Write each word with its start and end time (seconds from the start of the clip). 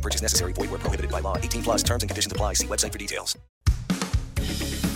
No 0.00 0.02
purchase 0.02 0.22
necessary. 0.22 0.52
Void 0.54 0.70
where 0.70 0.80
prohibited 0.80 1.10
by 1.10 1.20
law. 1.20 1.36
18 1.36 1.62
plus 1.62 1.82
terms 1.82 2.02
and 2.02 2.08
conditions 2.08 2.32
apply. 2.32 2.54
See 2.54 2.66
website 2.66 2.92
for 2.92 2.98
details. 2.98 3.38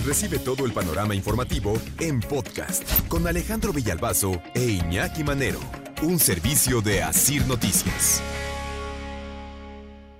Recibe 0.06 0.38
todo 0.38 0.66
el 0.66 0.72
panorama 0.72 1.14
informativo 1.14 1.78
en 1.98 2.20
podcast 2.20 2.82
con 3.08 3.26
Alejandro 3.26 3.72
Villalbazo 3.72 4.42
e 4.54 4.60
Iñaki 4.62 5.24
Manero. 5.24 5.60
Un 6.02 6.18
servicio 6.18 6.80
de 6.80 7.02
Asir 7.02 7.46
Noticias. 7.46 8.22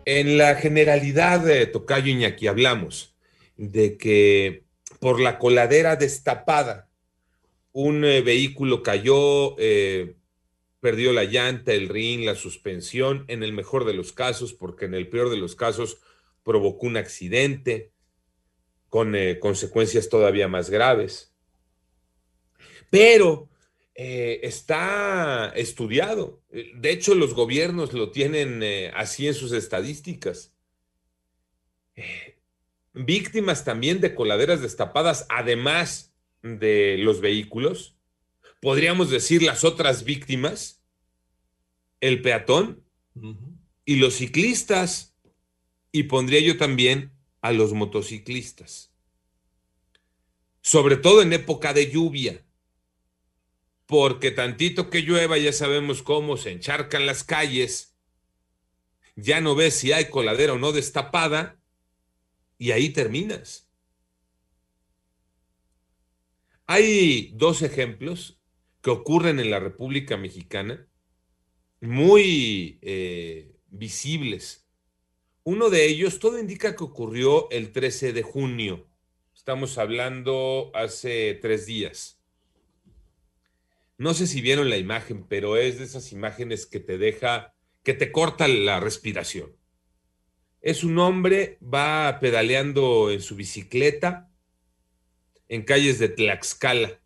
En 0.06 0.36
la 0.38 0.54
generalidad 0.56 1.40
de 1.40 1.66
Tocayo 1.66 2.10
Iñaki 2.10 2.46
hablamos 2.46 3.14
de 3.56 3.96
que 3.96 4.64
por 5.00 5.20
la 5.20 5.38
coladera 5.38 5.96
destapada 5.96 6.88
un 7.72 8.04
eh, 8.04 8.20
vehículo 8.20 8.82
cayó, 8.82 9.56
eh, 9.58 10.16
perdió 10.84 11.14
la 11.14 11.24
llanta, 11.24 11.72
el 11.72 11.88
rin, 11.88 12.26
la 12.26 12.34
suspensión, 12.34 13.24
en 13.28 13.42
el 13.42 13.54
mejor 13.54 13.86
de 13.86 13.94
los 13.94 14.12
casos, 14.12 14.52
porque 14.52 14.84
en 14.84 14.92
el 14.92 15.08
peor 15.08 15.30
de 15.30 15.38
los 15.38 15.56
casos 15.56 15.96
provocó 16.42 16.86
un 16.86 16.98
accidente 16.98 17.90
con 18.90 19.14
eh, 19.14 19.38
consecuencias 19.38 20.10
todavía 20.10 20.46
más 20.46 20.68
graves. 20.68 21.34
Pero 22.90 23.48
eh, 23.94 24.40
está 24.42 25.54
estudiado. 25.56 26.42
De 26.50 26.90
hecho, 26.90 27.14
los 27.14 27.32
gobiernos 27.32 27.94
lo 27.94 28.10
tienen 28.10 28.62
eh, 28.62 28.92
así 28.94 29.26
en 29.26 29.32
sus 29.32 29.52
estadísticas. 29.52 30.54
Víctimas 32.92 33.64
también 33.64 34.02
de 34.02 34.14
coladeras 34.14 34.60
destapadas, 34.60 35.24
además 35.30 36.14
de 36.42 36.98
los 36.98 37.22
vehículos. 37.22 37.93
Podríamos 38.64 39.10
decir 39.10 39.42
las 39.42 39.62
otras 39.62 40.04
víctimas, 40.04 40.82
el 42.00 42.22
peatón 42.22 42.82
y 43.84 43.96
los 43.96 44.14
ciclistas. 44.14 45.14
Y 45.92 46.04
pondría 46.04 46.40
yo 46.40 46.56
también 46.56 47.12
a 47.42 47.52
los 47.52 47.74
motociclistas. 47.74 48.90
Sobre 50.62 50.96
todo 50.96 51.20
en 51.20 51.34
época 51.34 51.74
de 51.74 51.90
lluvia 51.90 52.42
porque 53.84 54.30
tantito 54.30 54.88
que 54.88 55.02
llueva 55.02 55.36
ya 55.36 55.52
sabemos 55.52 56.02
cómo 56.02 56.38
se 56.38 56.50
encharcan 56.52 57.04
las 57.04 57.22
calles, 57.22 57.94
ya 59.14 59.42
no 59.42 59.54
ves 59.54 59.74
si 59.74 59.92
hay 59.92 60.08
coladera 60.08 60.54
o 60.54 60.58
no 60.58 60.72
destapada, 60.72 61.60
y 62.56 62.70
ahí 62.70 62.88
terminas. 62.88 63.68
Hay 66.64 67.30
dos 67.34 67.60
ejemplos 67.60 68.40
que 68.84 68.90
ocurren 68.90 69.40
en 69.40 69.50
la 69.50 69.60
República 69.60 70.18
Mexicana, 70.18 70.86
muy 71.80 72.78
eh, 72.82 73.56
visibles. 73.68 74.68
Uno 75.42 75.70
de 75.70 75.86
ellos, 75.86 76.18
todo 76.18 76.38
indica 76.38 76.76
que 76.76 76.84
ocurrió 76.84 77.50
el 77.50 77.72
13 77.72 78.12
de 78.12 78.22
junio. 78.22 78.86
Estamos 79.34 79.78
hablando 79.78 80.70
hace 80.74 81.32
tres 81.40 81.64
días. 81.64 82.20
No 83.96 84.12
sé 84.12 84.26
si 84.26 84.42
vieron 84.42 84.68
la 84.68 84.76
imagen, 84.76 85.24
pero 85.26 85.56
es 85.56 85.78
de 85.78 85.84
esas 85.84 86.12
imágenes 86.12 86.66
que 86.66 86.78
te 86.78 86.98
deja, 86.98 87.54
que 87.84 87.94
te 87.94 88.12
corta 88.12 88.48
la 88.48 88.80
respiración. 88.80 89.56
Es 90.60 90.84
un 90.84 90.98
hombre, 90.98 91.56
va 91.62 92.18
pedaleando 92.20 93.10
en 93.10 93.22
su 93.22 93.34
bicicleta 93.34 94.30
en 95.48 95.62
calles 95.62 95.98
de 95.98 96.10
Tlaxcala 96.10 97.00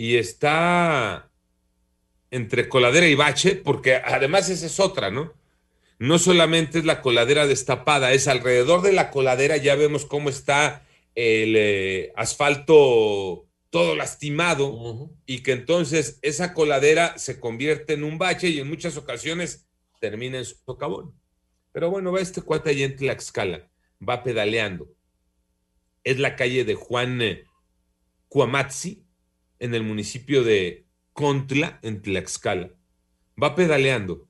y 0.00 0.16
está 0.16 1.30
entre 2.30 2.70
coladera 2.70 3.06
y 3.06 3.14
bache, 3.14 3.54
porque 3.54 3.96
además 3.96 4.48
esa 4.48 4.64
es 4.64 4.80
otra, 4.80 5.10
¿no? 5.10 5.34
No 5.98 6.18
solamente 6.18 6.78
es 6.78 6.86
la 6.86 7.02
coladera 7.02 7.46
destapada, 7.46 8.14
es 8.14 8.26
alrededor 8.26 8.80
de 8.80 8.94
la 8.94 9.10
coladera, 9.10 9.58
ya 9.58 9.74
vemos 9.74 10.06
cómo 10.06 10.30
está 10.30 10.86
el 11.14 11.54
eh, 11.54 12.12
asfalto 12.16 13.46
todo 13.68 13.94
lastimado 13.94 15.10
y 15.26 15.42
que 15.42 15.52
entonces 15.52 16.18
esa 16.22 16.54
coladera 16.54 17.18
se 17.18 17.38
convierte 17.38 17.92
en 17.92 18.02
un 18.02 18.16
bache 18.16 18.48
y 18.48 18.58
en 18.58 18.70
muchas 18.70 18.96
ocasiones 18.96 19.68
termina 20.00 20.38
en 20.38 20.46
su 20.46 20.56
socavón. 20.64 21.12
Pero 21.72 21.90
bueno, 21.90 22.10
va 22.10 22.20
este 22.20 22.40
cuate 22.40 22.70
allá 22.70 22.86
en 22.86 22.96
Tlaxcala, 22.96 23.68
va 24.00 24.22
pedaleando. 24.22 24.88
Es 26.04 26.18
la 26.18 26.36
calle 26.36 26.64
de 26.64 26.74
Juan 26.74 27.20
eh, 27.20 27.44
Cuamatzi, 28.28 29.04
en 29.60 29.74
el 29.74 29.84
municipio 29.84 30.42
de 30.42 30.86
Contla, 31.12 31.78
en 31.82 32.02
Tlaxcala. 32.02 32.72
Va 33.40 33.54
pedaleando 33.54 34.26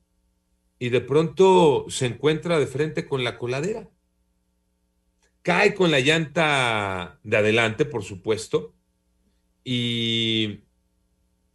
y 0.77 0.89
de 0.89 1.01
pronto 1.01 1.85
se 1.89 2.05
encuentra 2.05 2.59
de 2.59 2.67
frente 2.67 3.07
con 3.07 3.23
la 3.23 3.37
coladera. 3.37 3.89
Cae 5.41 5.73
con 5.73 5.89
la 5.89 5.99
llanta 5.99 7.19
de 7.23 7.37
adelante, 7.37 7.85
por 7.85 8.03
supuesto, 8.03 8.75
y, 9.63 10.65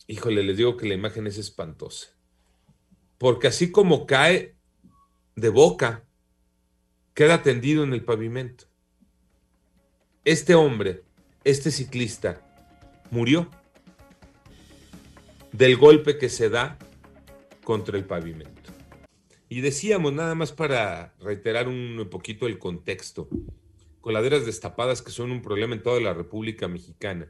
híjole, 0.06 0.42
les 0.42 0.56
digo 0.56 0.76
que 0.76 0.88
la 0.88 0.94
imagen 0.94 1.26
es 1.26 1.38
espantosa. 1.38 2.08
Porque 3.18 3.46
así 3.46 3.70
como 3.70 4.06
cae 4.06 4.56
de 5.36 5.48
boca, 5.50 6.04
queda 7.14 7.42
tendido 7.42 7.84
en 7.84 7.92
el 7.92 8.04
pavimento. 8.04 8.64
Este 10.24 10.54
hombre, 10.54 11.04
este 11.44 11.70
ciclista, 11.70 12.42
murió 13.10 13.50
del 15.56 15.76
golpe 15.76 16.18
que 16.18 16.28
se 16.28 16.50
da 16.50 16.78
contra 17.64 17.96
el 17.96 18.04
pavimento. 18.04 18.72
Y 19.48 19.60
decíamos, 19.60 20.12
nada 20.12 20.34
más 20.34 20.52
para 20.52 21.14
reiterar 21.20 21.68
un 21.68 22.08
poquito 22.10 22.46
el 22.46 22.58
contexto, 22.58 23.28
coladeras 24.00 24.44
destapadas 24.44 25.02
que 25.02 25.10
son 25.10 25.30
un 25.30 25.40
problema 25.40 25.74
en 25.74 25.82
toda 25.82 26.00
la 26.00 26.12
República 26.12 26.68
Mexicana 26.68 27.28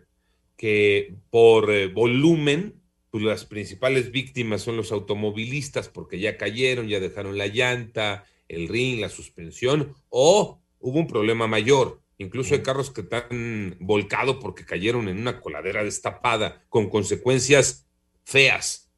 que 0.56 1.14
por 1.30 1.70
eh, 1.70 1.88
volumen, 1.88 2.80
pues 3.10 3.22
las 3.22 3.44
principales 3.44 4.10
víctimas 4.10 4.62
son 4.62 4.76
los 4.76 4.90
automovilistas 4.90 5.88
porque 5.88 6.18
ya 6.18 6.36
cayeron, 6.36 6.88
ya 6.88 6.98
dejaron 6.98 7.38
la 7.38 7.46
llanta, 7.46 8.24
el 8.48 8.68
ring, 8.68 9.00
la 9.00 9.10
suspensión, 9.10 9.94
o 10.08 10.60
hubo 10.80 10.98
un 10.98 11.06
problema 11.06 11.46
mayor. 11.46 12.00
Incluso 12.18 12.54
hay 12.54 12.62
carros 12.62 12.90
que 12.90 13.02
están 13.02 13.76
volcados 13.78 14.38
porque 14.40 14.64
cayeron 14.64 15.08
en 15.08 15.18
una 15.18 15.40
coladera 15.42 15.84
destapada 15.84 16.64
con 16.70 16.88
consecuencias 16.88 17.85
feas. 18.26 18.92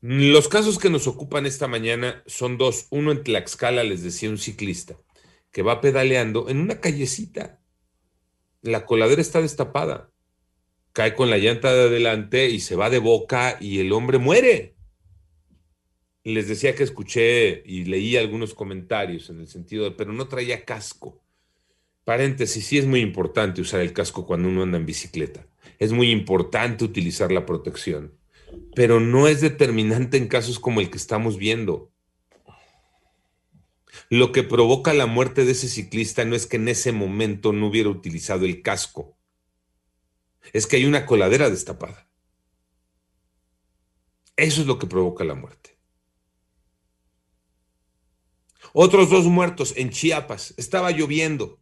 Los 0.00 0.48
casos 0.48 0.78
que 0.78 0.88
nos 0.88 1.06
ocupan 1.06 1.44
esta 1.44 1.68
mañana 1.68 2.22
son 2.24 2.56
dos. 2.56 2.86
Uno 2.88 3.12
en 3.12 3.22
Tlaxcala, 3.22 3.84
les 3.84 4.02
decía 4.02 4.30
un 4.30 4.38
ciclista, 4.38 4.96
que 5.52 5.60
va 5.60 5.82
pedaleando 5.82 6.48
en 6.48 6.58
una 6.58 6.80
callecita. 6.80 7.60
La 8.62 8.86
coladera 8.86 9.20
está 9.20 9.42
destapada 9.42 10.10
cae 10.92 11.14
con 11.14 11.30
la 11.30 11.38
llanta 11.38 11.72
de 11.72 11.84
adelante 11.84 12.48
y 12.48 12.60
se 12.60 12.76
va 12.76 12.90
de 12.90 12.98
boca 12.98 13.56
y 13.60 13.80
el 13.80 13.92
hombre 13.92 14.18
muere. 14.18 14.74
Les 16.24 16.48
decía 16.48 16.74
que 16.74 16.82
escuché 16.82 17.62
y 17.64 17.84
leí 17.84 18.16
algunos 18.16 18.54
comentarios 18.54 19.30
en 19.30 19.40
el 19.40 19.48
sentido 19.48 19.84
de, 19.84 19.92
pero 19.92 20.12
no 20.12 20.28
traía 20.28 20.64
casco. 20.64 21.22
Paréntesis, 22.04 22.66
sí 22.66 22.78
es 22.78 22.86
muy 22.86 23.00
importante 23.00 23.60
usar 23.60 23.80
el 23.80 23.92
casco 23.92 24.26
cuando 24.26 24.48
uno 24.48 24.62
anda 24.62 24.78
en 24.78 24.86
bicicleta. 24.86 25.46
Es 25.78 25.92
muy 25.92 26.10
importante 26.10 26.84
utilizar 26.84 27.30
la 27.32 27.46
protección, 27.46 28.12
pero 28.74 29.00
no 29.00 29.28
es 29.28 29.40
determinante 29.40 30.16
en 30.16 30.28
casos 30.28 30.58
como 30.58 30.80
el 30.80 30.90
que 30.90 30.98
estamos 30.98 31.36
viendo. 31.36 31.92
Lo 34.08 34.32
que 34.32 34.42
provoca 34.42 34.92
la 34.94 35.06
muerte 35.06 35.44
de 35.44 35.52
ese 35.52 35.68
ciclista 35.68 36.24
no 36.24 36.34
es 36.34 36.46
que 36.46 36.56
en 36.56 36.68
ese 36.68 36.92
momento 36.92 37.52
no 37.52 37.68
hubiera 37.68 37.88
utilizado 37.88 38.44
el 38.44 38.62
casco 38.62 39.16
es 40.52 40.66
que 40.66 40.76
hay 40.76 40.84
una 40.84 41.06
coladera 41.06 41.50
destapada. 41.50 42.08
Eso 44.36 44.62
es 44.62 44.66
lo 44.66 44.78
que 44.78 44.86
provoca 44.86 45.24
la 45.24 45.34
muerte. 45.34 45.78
Otros 48.72 49.10
dos 49.10 49.24
muertos 49.26 49.74
en 49.76 49.90
Chiapas. 49.90 50.54
Estaba 50.56 50.90
lloviendo. 50.90 51.60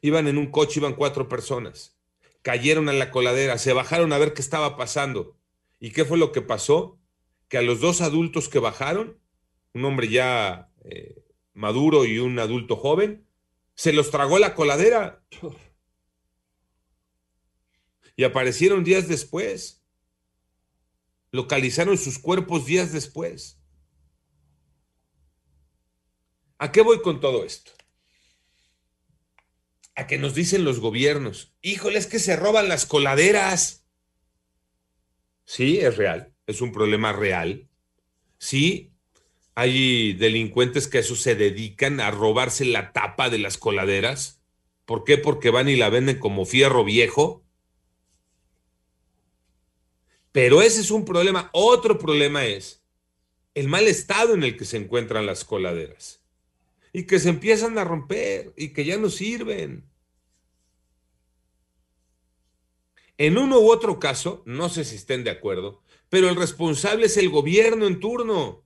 Iban 0.00 0.28
en 0.28 0.38
un 0.38 0.50
coche, 0.50 0.80
iban 0.80 0.94
cuatro 0.94 1.28
personas. 1.28 1.96
Cayeron 2.42 2.88
a 2.88 2.92
la 2.92 3.10
coladera, 3.10 3.58
se 3.58 3.72
bajaron 3.72 4.12
a 4.12 4.18
ver 4.18 4.34
qué 4.34 4.42
estaba 4.42 4.76
pasando. 4.76 5.38
¿Y 5.80 5.92
qué 5.92 6.04
fue 6.04 6.18
lo 6.18 6.30
que 6.30 6.42
pasó? 6.42 7.00
Que 7.48 7.58
a 7.58 7.62
los 7.62 7.80
dos 7.80 8.02
adultos 8.02 8.48
que 8.48 8.58
bajaron, 8.58 9.18
un 9.72 9.84
hombre 9.84 10.08
ya 10.08 10.70
eh, 10.84 11.24
maduro 11.54 12.04
y 12.04 12.18
un 12.18 12.38
adulto 12.38 12.76
joven, 12.76 13.26
Se 13.74 13.94
los 13.94 14.10
tragó 14.10 14.38
la 14.38 14.54
coladera. 14.54 15.24
Y 18.14 18.24
aparecieron 18.24 18.84
días 18.84 19.08
después. 19.08 19.82
Localizaron 21.32 21.96
sus 21.96 22.18
cuerpos 22.18 22.66
días 22.66 22.92
después. 22.92 23.58
¿A 26.58 26.72
qué 26.72 26.82
voy 26.82 27.00
con 27.00 27.20
todo 27.20 27.46
esto? 27.46 27.72
A 29.94 30.06
que 30.06 30.18
nos 30.18 30.34
dicen 30.34 30.66
los 30.66 30.78
gobiernos, 30.78 31.54
híjole, 31.62 31.98
es 31.98 32.06
que 32.06 32.18
se 32.18 32.36
roban 32.36 32.68
las 32.68 32.84
coladeras. 32.84 33.79
Sí, 35.50 35.80
es 35.80 35.96
real, 35.96 36.32
es 36.46 36.60
un 36.60 36.70
problema 36.70 37.12
real. 37.12 37.68
Sí, 38.38 38.92
hay 39.56 40.12
delincuentes 40.12 40.86
que 40.86 40.98
a 40.98 41.00
eso 41.00 41.16
se 41.16 41.34
dedican 41.34 41.98
a 41.98 42.12
robarse 42.12 42.64
la 42.64 42.92
tapa 42.92 43.30
de 43.30 43.38
las 43.38 43.58
coladeras. 43.58 44.40
¿Por 44.84 45.02
qué? 45.02 45.18
Porque 45.18 45.50
van 45.50 45.68
y 45.68 45.74
la 45.74 45.90
venden 45.90 46.20
como 46.20 46.46
fierro 46.46 46.84
viejo. 46.84 47.42
Pero 50.30 50.62
ese 50.62 50.82
es 50.82 50.92
un 50.92 51.04
problema. 51.04 51.50
Otro 51.52 51.98
problema 51.98 52.46
es 52.46 52.84
el 53.54 53.66
mal 53.66 53.88
estado 53.88 54.34
en 54.34 54.44
el 54.44 54.56
que 54.56 54.64
se 54.64 54.76
encuentran 54.76 55.26
las 55.26 55.44
coladeras. 55.44 56.22
Y 56.92 57.06
que 57.06 57.18
se 57.18 57.28
empiezan 57.28 57.76
a 57.76 57.82
romper 57.82 58.52
y 58.56 58.68
que 58.68 58.84
ya 58.84 58.98
no 58.98 59.10
sirven. 59.10 59.89
En 63.20 63.36
uno 63.36 63.60
u 63.60 63.70
otro 63.70 63.98
caso, 63.98 64.42
no 64.46 64.70
sé 64.70 64.82
si 64.82 64.96
estén 64.96 65.24
de 65.24 65.30
acuerdo, 65.30 65.82
pero 66.08 66.30
el 66.30 66.36
responsable 66.36 67.04
es 67.04 67.18
el 67.18 67.28
gobierno 67.28 67.86
en 67.86 68.00
turno. 68.00 68.64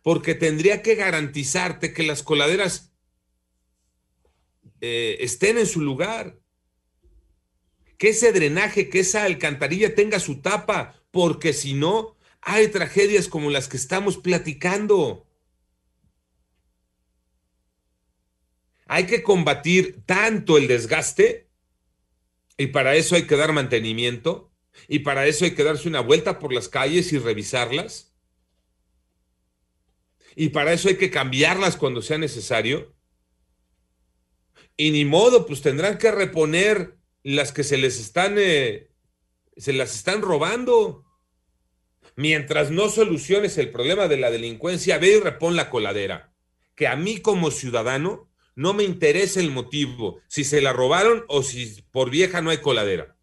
Porque 0.00 0.34
tendría 0.34 0.80
que 0.80 0.94
garantizarte 0.94 1.92
que 1.92 2.04
las 2.04 2.22
coladeras 2.22 2.94
eh, 4.80 5.18
estén 5.20 5.58
en 5.58 5.66
su 5.66 5.82
lugar 5.82 6.40
que 7.98 8.08
ese 8.08 8.32
drenaje, 8.32 8.88
que 8.88 9.00
esa 9.00 9.24
alcantarilla 9.24 9.94
tenga 9.94 10.18
su 10.18 10.40
tapa, 10.40 11.04
porque 11.10 11.52
si 11.52 11.74
no, 11.74 12.16
hay 12.40 12.68
tragedias 12.68 13.28
como 13.28 13.50
las 13.50 13.68
que 13.68 13.76
estamos 13.76 14.16
platicando. 14.16 15.26
Hay 18.86 19.04
que 19.04 19.22
combatir 19.22 20.02
tanto 20.06 20.56
el 20.56 20.66
desgaste 20.66 21.43
y 22.56 22.68
para 22.68 22.94
eso 22.94 23.16
hay 23.16 23.26
que 23.26 23.36
dar 23.36 23.52
mantenimiento 23.52 24.52
y 24.88 25.00
para 25.00 25.26
eso 25.26 25.44
hay 25.44 25.52
que 25.54 25.64
darse 25.64 25.88
una 25.88 26.00
vuelta 26.00 26.38
por 26.38 26.52
las 26.52 26.68
calles 26.68 27.12
y 27.12 27.18
revisarlas. 27.18 28.14
Y 30.36 30.48
para 30.48 30.72
eso 30.72 30.88
hay 30.88 30.96
que 30.96 31.10
cambiarlas 31.10 31.76
cuando 31.76 32.02
sea 32.02 32.18
necesario. 32.18 32.94
Y 34.76 34.90
ni 34.90 35.04
modo, 35.04 35.46
pues 35.46 35.62
tendrán 35.62 35.98
que 35.98 36.10
reponer 36.10 36.96
las 37.22 37.52
que 37.52 37.62
se 37.62 37.78
les 37.78 38.00
están, 38.00 38.34
eh, 38.38 38.90
se 39.56 39.72
las 39.72 39.94
están 39.94 40.22
robando. 40.22 41.04
Mientras 42.16 42.70
no 42.70 42.88
soluciones 42.88 43.58
el 43.58 43.70
problema 43.70 44.08
de 44.08 44.16
la 44.16 44.30
delincuencia, 44.30 44.98
ve 44.98 45.16
y 45.16 45.20
repon 45.20 45.56
la 45.56 45.70
coladera. 45.70 46.32
Que 46.74 46.88
a 46.88 46.96
mí 46.96 47.20
como 47.20 47.52
ciudadano 47.52 48.28
no 48.54 48.72
me 48.72 48.84
interesa 48.84 49.40
el 49.40 49.50
motivo, 49.50 50.20
si 50.28 50.44
se 50.44 50.60
la 50.60 50.72
robaron 50.72 51.24
o 51.28 51.42
si 51.42 51.82
por 51.90 52.10
vieja 52.10 52.40
no 52.40 52.50
hay 52.50 52.58
coladera. 52.58 53.16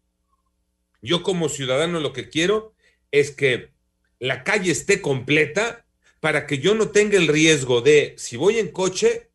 Yo 1.00 1.22
como 1.22 1.48
ciudadano 1.48 2.00
lo 2.00 2.12
que 2.12 2.28
quiero 2.28 2.74
es 3.10 3.30
que 3.30 3.72
la 4.18 4.44
calle 4.44 4.70
esté 4.70 5.00
completa 5.00 5.86
para 6.20 6.46
que 6.46 6.58
yo 6.58 6.74
no 6.74 6.90
tenga 6.90 7.16
el 7.16 7.28
riesgo 7.28 7.80
de, 7.80 8.14
si 8.16 8.36
voy 8.36 8.58
en 8.58 8.68
coche 8.68 9.30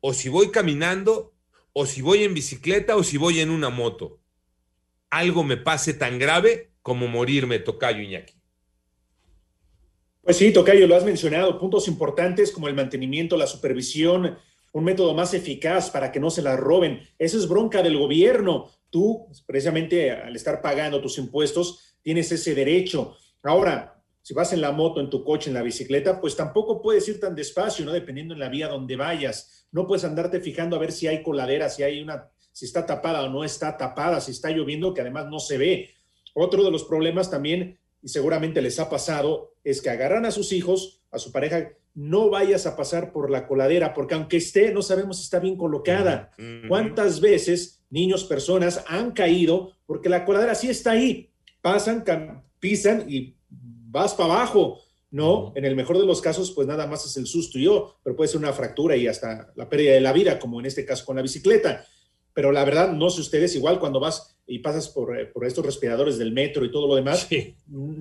o 0.00 0.14
si 0.14 0.28
voy 0.28 0.50
caminando, 0.50 1.34
o 1.78 1.84
si 1.84 2.00
voy 2.00 2.24
en 2.24 2.32
bicicleta 2.32 2.96
o 2.96 3.04
si 3.04 3.18
voy 3.18 3.40
en 3.40 3.50
una 3.50 3.68
moto. 3.68 4.18
Algo 5.10 5.44
me 5.44 5.58
pase 5.58 5.92
tan 5.92 6.18
grave 6.18 6.70
como 6.80 7.06
morirme, 7.06 7.58
Tocayo 7.58 8.00
Iñaki. 8.00 8.34
Pues 10.22 10.38
sí, 10.38 10.54
Tocayo, 10.54 10.86
lo 10.86 10.96
has 10.96 11.04
mencionado, 11.04 11.58
puntos 11.58 11.86
importantes 11.86 12.50
como 12.50 12.66
el 12.66 12.74
mantenimiento, 12.74 13.36
la 13.36 13.46
supervisión, 13.46 14.38
un 14.76 14.84
método 14.84 15.14
más 15.14 15.32
eficaz 15.32 15.88
para 15.88 16.12
que 16.12 16.20
no 16.20 16.28
se 16.28 16.42
la 16.42 16.54
roben. 16.54 17.00
Eso 17.18 17.38
es 17.38 17.48
bronca 17.48 17.82
del 17.82 17.98
gobierno. 17.98 18.70
Tú, 18.90 19.26
precisamente 19.46 20.10
al 20.10 20.36
estar 20.36 20.60
pagando 20.60 21.00
tus 21.00 21.16
impuestos, 21.16 21.96
tienes 22.02 22.30
ese 22.30 22.54
derecho. 22.54 23.16
Ahora, 23.42 24.02
si 24.20 24.34
vas 24.34 24.52
en 24.52 24.60
la 24.60 24.72
moto, 24.72 25.00
en 25.00 25.08
tu 25.08 25.24
coche, 25.24 25.48
en 25.48 25.54
la 25.54 25.62
bicicleta, 25.62 26.20
pues 26.20 26.36
tampoco 26.36 26.82
puedes 26.82 27.08
ir 27.08 27.18
tan 27.18 27.34
despacio, 27.34 27.86
¿no? 27.86 27.92
Dependiendo 27.92 28.34
en 28.34 28.40
la 28.40 28.50
vía 28.50 28.68
donde 28.68 28.96
vayas. 28.96 29.66
No 29.72 29.86
puedes 29.86 30.04
andarte 30.04 30.40
fijando 30.40 30.76
a 30.76 30.78
ver 30.78 30.92
si 30.92 31.06
hay 31.06 31.22
coladera, 31.22 31.70
si 31.70 31.82
hay 31.82 32.02
una, 32.02 32.28
si 32.52 32.66
está 32.66 32.84
tapada 32.84 33.22
o 33.22 33.30
no 33.30 33.44
está 33.44 33.78
tapada, 33.78 34.20
si 34.20 34.32
está 34.32 34.50
lloviendo, 34.50 34.92
que 34.92 35.00
además 35.00 35.28
no 35.30 35.38
se 35.38 35.56
ve. 35.56 35.94
Otro 36.34 36.62
de 36.62 36.70
los 36.70 36.84
problemas 36.84 37.30
también, 37.30 37.78
y 38.06 38.08
seguramente 38.08 38.62
les 38.62 38.78
ha 38.78 38.88
pasado, 38.88 39.56
es 39.64 39.82
que 39.82 39.90
agarran 39.90 40.26
a 40.26 40.30
sus 40.30 40.52
hijos, 40.52 41.02
a 41.10 41.18
su 41.18 41.32
pareja, 41.32 41.72
no 41.92 42.30
vayas 42.30 42.64
a 42.64 42.76
pasar 42.76 43.10
por 43.10 43.32
la 43.32 43.48
coladera, 43.48 43.94
porque 43.94 44.14
aunque 44.14 44.36
esté, 44.36 44.72
no 44.72 44.80
sabemos 44.80 45.16
si 45.16 45.24
está 45.24 45.40
bien 45.40 45.56
colocada. 45.56 46.30
¿Cuántas 46.68 47.18
veces 47.20 47.82
niños, 47.90 48.22
personas 48.22 48.84
han 48.86 49.10
caído 49.10 49.72
porque 49.86 50.08
la 50.08 50.24
coladera 50.24 50.54
sí 50.54 50.70
está 50.70 50.92
ahí? 50.92 51.32
Pasan, 51.60 52.04
pisan 52.60 53.06
y 53.08 53.34
vas 53.48 54.14
para 54.14 54.34
abajo. 54.34 54.78
¿no? 55.10 55.52
En 55.56 55.64
el 55.64 55.74
mejor 55.74 55.98
de 55.98 56.06
los 56.06 56.20
casos, 56.20 56.52
pues 56.52 56.68
nada 56.68 56.86
más 56.86 57.04
es 57.06 57.16
el 57.16 57.26
susto 57.26 57.58
y 57.58 57.64
yo, 57.64 57.96
pero 58.04 58.14
puede 58.14 58.28
ser 58.28 58.38
una 58.38 58.52
fractura 58.52 58.94
y 58.94 59.08
hasta 59.08 59.52
la 59.56 59.68
pérdida 59.68 59.94
de 59.94 60.00
la 60.00 60.12
vida, 60.12 60.38
como 60.38 60.60
en 60.60 60.66
este 60.66 60.84
caso 60.84 61.04
con 61.04 61.16
la 61.16 61.22
bicicleta. 61.22 61.84
Pero 62.32 62.52
la 62.52 62.64
verdad, 62.64 62.92
no 62.92 63.10
sé 63.10 63.20
ustedes, 63.22 63.56
igual 63.56 63.80
cuando 63.80 63.98
vas 63.98 64.36
y 64.46 64.60
pasas 64.60 64.88
por, 64.88 65.18
eh, 65.18 65.26
por 65.26 65.44
estos 65.44 65.66
respiradores 65.66 66.18
del 66.18 66.32
metro 66.32 66.64
y 66.64 66.70
todo 66.70 66.86
lo 66.86 66.94
demás, 66.94 67.28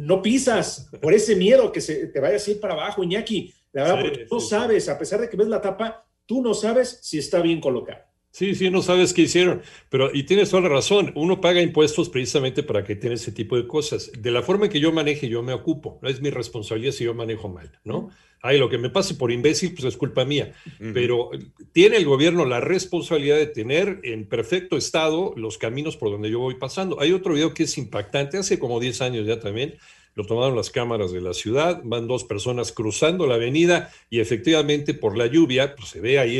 no 0.05 0.21
pisas 0.21 0.89
por 1.01 1.13
ese 1.13 1.35
miedo 1.35 1.71
que 1.71 1.81
se, 1.81 2.07
te 2.07 2.19
vayas 2.19 2.47
a 2.47 2.51
ir 2.51 2.59
para 2.59 2.73
abajo, 2.73 3.03
Iñaki. 3.03 3.53
La 3.71 3.83
verdad, 3.83 4.01
porque 4.01 4.25
tú 4.25 4.39
sabes, 4.39 4.87
a 4.87 4.97
pesar 4.97 5.19
de 5.19 5.29
que 5.29 5.35
ves 5.35 5.47
la 5.47 5.59
tapa, 5.59 6.05
tú 6.25 6.41
no 6.41 6.53
sabes 6.53 6.99
si 7.01 7.17
está 7.17 7.41
bien 7.41 7.59
colocada. 7.59 8.09
Sí, 8.35 8.53
sí, 8.53 8.69
no 8.69 8.81
sabes 8.81 9.13
qué 9.13 9.21
hicieron, 9.21 9.61
pero 9.87 10.13
y 10.13 10.23
tienes 10.23 10.49
toda 10.49 10.63
la 10.63 10.67
razón, 10.67 11.13
uno 11.15 11.39
paga 11.39 11.61
impuestos 11.61 12.09
precisamente 12.09 12.63
para 12.63 12.83
que 12.83 12.97
tenga 12.97 13.15
ese 13.15 13.31
tipo 13.31 13.55
de 13.55 13.65
cosas. 13.65 14.11
De 14.11 14.29
la 14.29 14.41
forma 14.41 14.67
que 14.67 14.81
yo 14.81 14.91
maneje, 14.91 15.29
yo 15.29 15.41
me 15.41 15.53
ocupo, 15.53 15.99
no 16.01 16.09
es 16.09 16.19
mi 16.19 16.29
responsabilidad 16.31 16.91
si 16.91 17.05
yo 17.05 17.13
manejo 17.13 17.47
mal, 17.47 17.71
¿no? 17.85 18.09
Ay, 18.41 18.59
lo 18.59 18.67
que 18.67 18.77
me 18.77 18.89
pase 18.89 19.15
por 19.15 19.31
imbécil, 19.31 19.73
pues 19.73 19.85
es 19.85 19.95
culpa 19.95 20.25
mía, 20.25 20.51
pero 20.93 21.29
tiene 21.71 21.95
el 21.95 22.03
gobierno 22.03 22.43
la 22.43 22.59
responsabilidad 22.59 23.37
de 23.37 23.47
tener 23.47 24.01
en 24.03 24.27
perfecto 24.27 24.75
estado 24.75 25.33
los 25.37 25.57
caminos 25.57 25.95
por 25.95 26.11
donde 26.11 26.29
yo 26.29 26.39
voy 26.39 26.55
pasando. 26.55 26.99
Hay 26.99 27.13
otro 27.13 27.35
video 27.35 27.53
que 27.53 27.63
es 27.63 27.77
impactante, 27.77 28.37
hace 28.37 28.59
como 28.59 28.81
10 28.81 28.99
años 28.99 29.25
ya 29.25 29.39
también, 29.39 29.75
lo 30.15 30.25
tomaron 30.25 30.55
las 30.55 30.69
cámaras 30.69 31.11
de 31.11 31.19
la 31.19 31.33
ciudad, 31.33 31.81
van 31.83 32.07
dos 32.07 32.23
personas 32.23 32.71
cruzando 32.71 33.27
la 33.27 33.35
avenida 33.35 33.91
y 34.09 34.21
efectivamente 34.21 34.93
por 34.93 35.17
la 35.17 35.27
lluvia, 35.27 35.75
pues 35.75 35.89
se 35.89 35.99
ve 35.99 36.19
ahí 36.19 36.37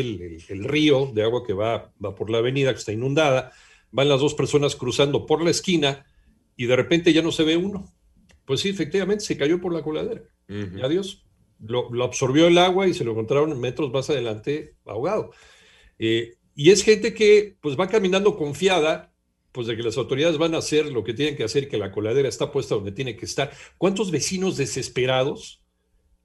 el, 0.48 0.63
río 0.63 1.12
de 1.13 1.24
agua 1.24 1.44
que 1.46 1.53
va, 1.53 1.91
va 2.03 2.15
por 2.15 2.29
la 2.29 2.38
avenida, 2.38 2.72
que 2.72 2.79
está 2.79 2.94
inundada, 2.94 3.51
van 3.91 4.08
las 4.08 4.22
dos 4.22 4.34
personas 4.34 4.77
cruzando 4.77 5.25
por 5.25 5.44
la 5.44 5.51
esquina 5.51 6.05
y 6.55 6.65
de 6.67 6.75
repente 6.75 7.12
ya 7.12 7.22
no 7.22 7.34
se 7.34 7.44
ve 7.44 7.58
uno. 7.58 7.91
Pues 8.46 8.62
sí, 8.62 8.70
efectivamente, 8.70 9.25
se 9.25 9.38
cayó 9.38 9.60
por 9.60 9.74
la 9.74 9.82
coladera. 9.82 10.22
Adiós. 10.82 11.24
Lo, 11.60 12.03
absorbió 12.03 12.48
el 12.48 12.58
agua 12.58 12.88
y 12.88 12.94
se 12.94 13.03
lo 13.03 13.12
encontraron 13.12 13.60
metros 13.60 13.91
más 13.91 14.10
adelante 14.10 14.75
ahogado. 14.86 15.32
Eh, 16.00 16.36
y 16.53 16.72
es 16.72 16.84
gente 16.84 17.13
que 17.13 17.58
pues 17.60 17.77
va 17.77 17.88
caminando 17.88 18.38
confiada 18.38 19.12
pues 19.55 19.67
de 19.67 19.77
que 19.77 19.83
las 19.83 19.97
autoridades 19.97 20.38
van 20.38 20.53
a 20.53 20.57
hacer 20.57 20.91
lo 20.91 21.05
que 21.05 21.13
tienen 21.13 21.38
que 21.38 21.45
hacer, 21.45 21.69
que 21.69 21.77
la 21.77 21.93
coladera 21.93 22.27
está 22.27 22.51
puesta 22.51 22.75
donde 22.75 22.91
tiene 22.91 23.15
que 23.15 23.24
estar. 23.24 23.50
¿Cuántos 23.77 24.12
vecinos 24.12 24.57
desesperados 24.57 25.63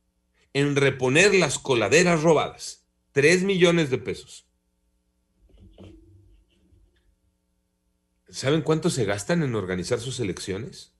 en 0.54 0.76
reponer 0.76 1.34
las 1.36 1.58
coladeras 1.60 2.24
robadas. 2.24 2.86
3 3.12 3.44
millones 3.44 3.90
de 3.90 3.98
pesos. 3.98 4.46
¿Saben 8.32 8.62
cuánto 8.62 8.90
se 8.90 9.04
gastan 9.04 9.44
en 9.44 9.56
organizar 9.56 10.00
sus 10.00 10.20
elecciones? 10.22 10.94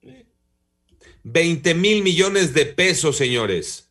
20 1.24 1.74
mil 1.74 2.02
millones 2.02 2.52
de 2.52 2.66
pesos, 2.66 3.16
señores. 3.16 3.88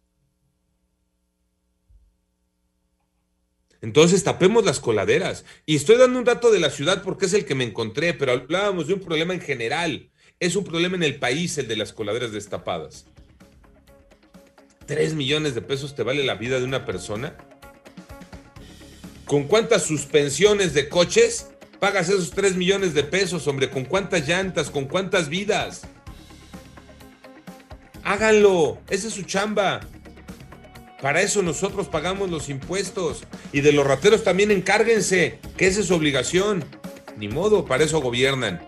Entonces 3.82 4.24
tapemos 4.24 4.64
las 4.64 4.80
coladeras. 4.80 5.44
Y 5.66 5.76
estoy 5.76 5.98
dando 5.98 6.20
un 6.20 6.26
dato 6.26 6.52
de 6.52 6.60
la 6.60 6.70
ciudad 6.70 7.02
porque 7.02 7.26
es 7.26 7.34
el 7.34 7.46
que 7.46 7.56
me 7.56 7.64
encontré, 7.64 8.14
pero 8.14 8.32
hablábamos 8.32 8.88
de 8.88 8.94
un 8.94 9.00
problema 9.00 9.34
en 9.34 9.42
general. 9.42 10.12
Es 10.40 10.56
un 10.56 10.64
problema 10.64 10.96
en 10.96 11.04
el 11.04 11.18
país 11.18 11.58
el 11.58 11.68
de 11.68 11.78
las 11.78 11.94
coladeras 11.94 12.32
destapadas. 12.32 13.08
¿Tres 14.86 15.16
millones 15.16 15.56
de 15.56 15.64
pesos 15.64 15.96
te 15.96 16.04
vale 16.04 16.24
la 16.24 16.36
vida 16.36 16.60
de 16.60 16.66
una 16.66 16.86
persona? 16.86 17.36
¿Con 19.26 19.46
cuántas 19.46 19.84
suspensiones 19.84 20.76
de 20.76 20.90
coches 20.90 21.51
pagas 21.82 22.10
esos 22.10 22.30
3 22.30 22.58
millones 22.58 22.94
de 22.94 23.04
pesos, 23.04 23.48
hombre? 23.48 23.72
¿Con 23.72 23.86
cuántas 23.86 24.28
llantas? 24.28 24.70
¿Con 24.70 24.86
cuántas 24.86 25.30
vidas? 25.30 25.82
Háganlo, 28.04 28.78
esa 28.88 29.08
es 29.08 29.16
su 29.16 29.24
chamba. 29.24 29.80
Para 31.02 31.24
eso 31.24 31.42
nosotros 31.42 31.88
pagamos 31.88 32.30
los 32.30 32.50
impuestos. 32.50 33.24
Y 33.52 33.62
de 33.62 33.72
los 33.72 33.88
rateros 33.88 34.24
también 34.24 34.52
encárguense, 34.52 35.40
que 35.58 35.66
esa 35.66 35.80
es 35.80 35.88
su 35.88 35.96
obligación. 35.96 36.64
Ni 37.18 37.28
modo, 37.28 37.66
para 37.66 37.84
eso 37.84 38.00
gobiernan. 38.00 38.62